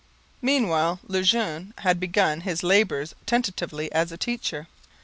[0.41, 4.67] Meanwhile Le Jeune had begun his labours tentatively as a teacher.